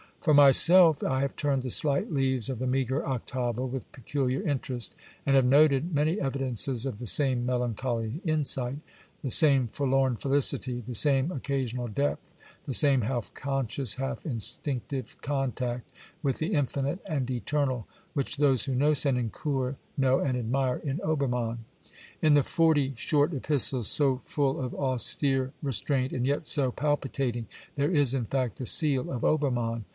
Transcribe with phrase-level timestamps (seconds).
[0.19, 4.95] For myself I have turned the slight leaves of the meagre octavo with peculiar interest,
[5.25, 8.77] and have noted many evidences of the same melancholy insight,
[9.23, 12.35] the same forlorn felicity, the same occasional depth,
[12.65, 15.91] the same half conscious, half instinctive contact
[16.21, 21.65] with the Infinite and Eternal which those who know Senancour know and admire in Obermann.
[22.21, 27.91] In the forty short epistles, so full of austere restraint and yet so palpitating, there
[27.91, 29.85] is, in fact, the seal of Obermann.